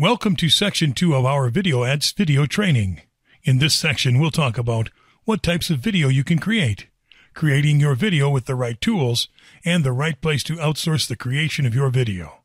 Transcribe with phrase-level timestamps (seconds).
[0.00, 3.02] Welcome to section two of our video ads video training.
[3.42, 4.88] In this section, we'll talk about
[5.24, 6.86] what types of video you can create,
[7.34, 9.28] creating your video with the right tools,
[9.62, 12.44] and the right place to outsource the creation of your video.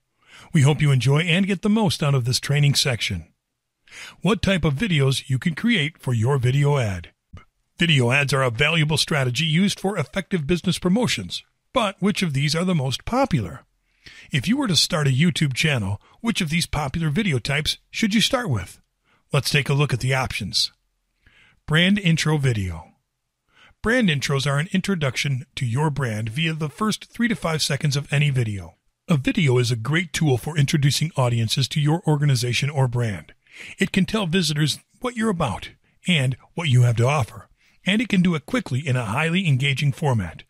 [0.52, 3.32] We hope you enjoy and get the most out of this training section.
[4.22, 7.12] What type of videos you can create for your video ad.
[7.78, 11.42] Video ads are a valuable strategy used for effective business promotions.
[11.72, 13.64] But which of these are the most popular?
[14.32, 18.14] If you were to start a YouTube channel, which of these popular video types should
[18.14, 18.82] you start with?
[19.32, 20.72] Let's take a look at the options.
[21.66, 22.92] Brand Intro Video.
[23.82, 27.96] Brand intros are an introduction to your brand via the first three to five seconds
[27.96, 28.76] of any video.
[29.08, 33.34] A video is a great tool for introducing audiences to your organization or brand.
[33.78, 35.70] It can tell visitors what you're about
[36.08, 37.48] and what you have to offer,
[37.86, 40.44] and it can do it quickly in a highly engaging format.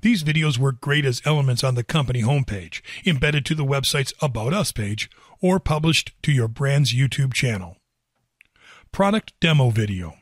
[0.00, 4.52] These videos work great as elements on the company homepage, embedded to the website's About
[4.52, 7.76] Us page, or published to your brand's YouTube channel.
[8.92, 10.14] Product Demo Video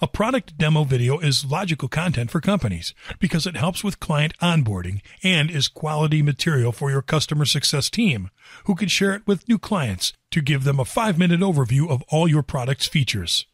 [0.00, 5.00] a product demo video is logical content for companies because it helps with client onboarding
[5.22, 8.30] and is quality material for your customer success team,
[8.64, 12.02] who can share it with new clients to give them a five minute overview of
[12.08, 13.46] all your product's features.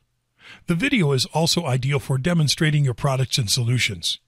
[0.67, 4.19] The video is also ideal for demonstrating your products and solutions.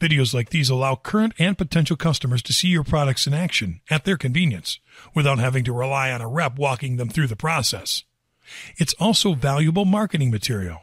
[0.00, 4.04] Videos like these allow current and potential customers to see your products in action at
[4.04, 4.78] their convenience
[5.14, 8.04] without having to rely on a rep walking them through the process.
[8.76, 10.80] It's also valuable marketing material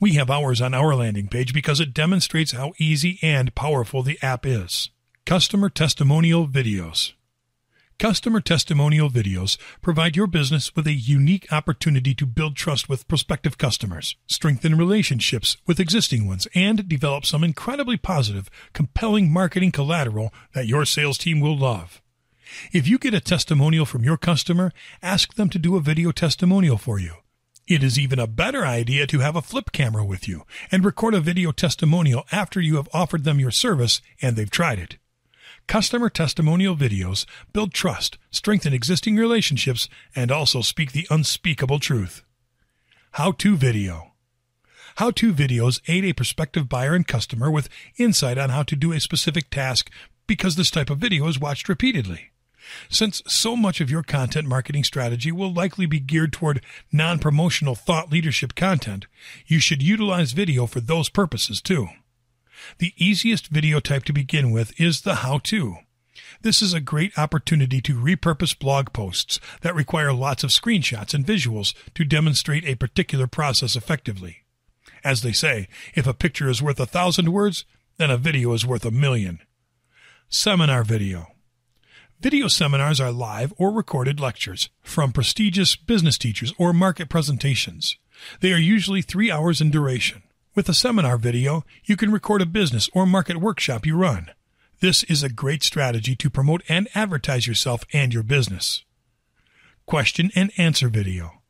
[0.00, 4.18] we have ours on our landing page because it demonstrates how easy and powerful the
[4.22, 4.90] app is.
[5.24, 7.12] Customer Testimonial Videos
[7.98, 13.58] Customer testimonial videos provide your business with a unique opportunity to build trust with prospective
[13.58, 20.68] customers, strengthen relationships with existing ones, and develop some incredibly positive, compelling marketing collateral that
[20.68, 22.00] your sales team will love.
[22.72, 24.70] If you get a testimonial from your customer,
[25.02, 27.14] ask them to do a video testimonial for you.
[27.66, 31.14] It is even a better idea to have a flip camera with you and record
[31.14, 34.98] a video testimonial after you have offered them your service and they've tried it.
[35.68, 39.86] Customer testimonial videos build trust, strengthen existing relationships,
[40.16, 42.22] and also speak the unspeakable truth.
[43.12, 44.12] How to video.
[44.96, 47.68] How to videos aid a prospective buyer and customer with
[47.98, 49.90] insight on how to do a specific task
[50.26, 52.30] because this type of video is watched repeatedly.
[52.88, 57.74] Since so much of your content marketing strategy will likely be geared toward non promotional
[57.74, 59.06] thought leadership content,
[59.46, 61.88] you should utilize video for those purposes too.
[62.78, 65.78] The easiest video type to begin with is the how to.
[66.42, 71.26] This is a great opportunity to repurpose blog posts that require lots of screenshots and
[71.26, 74.44] visuals to demonstrate a particular process effectively.
[75.04, 77.64] As they say, if a picture is worth a thousand words,
[77.96, 79.40] then a video is worth a million.
[80.28, 81.28] Seminar video.
[82.20, 87.96] Video seminars are live or recorded lectures from prestigious business teachers or market presentations.
[88.40, 90.22] They are usually three hours in duration.
[90.58, 94.32] With a seminar video, you can record a business or market workshop you run.
[94.80, 98.82] This is a great strategy to promote and advertise yourself and your business.
[99.86, 101.42] Question and answer video.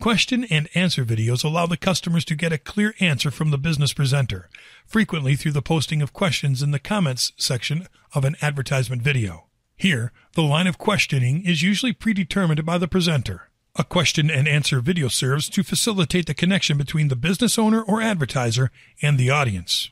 [0.00, 3.92] Question and answer videos allow the customers to get a clear answer from the business
[3.92, 4.48] presenter,
[4.86, 9.48] frequently through the posting of questions in the comments section of an advertisement video.
[9.74, 13.50] Here, the line of questioning is usually predetermined by the presenter.
[13.78, 18.00] A question and answer video serves to facilitate the connection between the business owner or
[18.00, 18.70] advertiser
[19.02, 19.90] and the audience.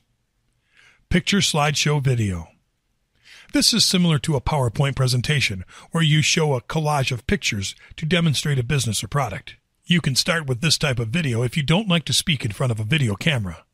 [1.10, 2.48] Picture slideshow video.
[3.52, 8.06] This is similar to a PowerPoint presentation where you show a collage of pictures to
[8.06, 9.56] demonstrate a business or product.
[9.84, 12.52] You can start with this type of video if you don't like to speak in
[12.52, 13.64] front of a video camera.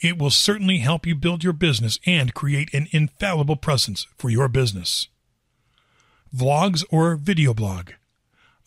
[0.00, 4.48] It will certainly help you build your business and create an infallible presence for your
[4.48, 5.08] business.
[6.34, 7.90] Vlogs or video blog.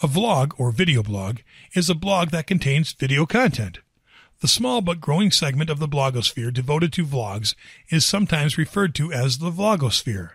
[0.03, 1.37] A vlog or video blog
[1.75, 3.79] is a blog that contains video content.
[4.41, 7.55] The small but growing segment of the blogosphere devoted to vlogs
[7.87, 10.31] is sometimes referred to as the vlogosphere.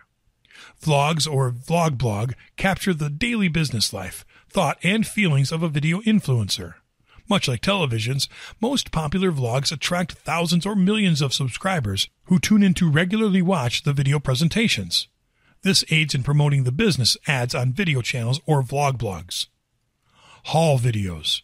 [0.81, 6.01] Vlogs or vlog blog capture the daily business life, thought, and feelings of a video
[6.01, 6.73] influencer.
[7.29, 8.27] Much like television's,
[8.59, 13.83] most popular vlogs attract thousands or millions of subscribers who tune in to regularly watch
[13.83, 15.07] the video presentations.
[15.61, 19.45] This aids in promoting the business ads on video channels or vlog blogs.
[20.49, 21.43] Haul videos.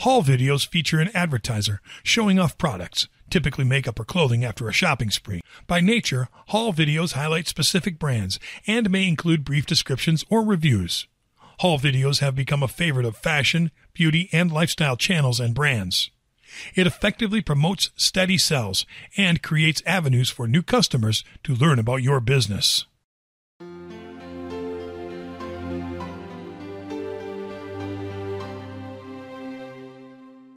[0.00, 5.08] Haul videos feature an advertiser showing off products, typically makeup or clothing after a shopping
[5.08, 5.40] spree.
[5.66, 11.06] By nature, haul videos highlight specific brands and may include brief descriptions or reviews.
[11.60, 16.10] Haul videos have become a favorite of fashion, beauty, and lifestyle channels and brands.
[16.74, 18.84] It effectively promotes steady sales
[19.16, 22.84] and creates avenues for new customers to learn about your business.